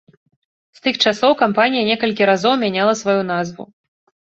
З 0.79 0.81
тых 0.87 0.95
часоў 1.11 1.37
кампанія 1.43 1.85
некалькі 1.91 2.31
разоў 2.33 2.53
мяняла 2.67 2.93
сваю 3.07 3.21
назву. 3.33 3.73